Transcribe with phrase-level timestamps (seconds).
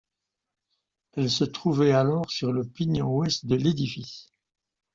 [1.13, 4.29] Elle se trouvait alors sur le pignon ouest de l'édifice.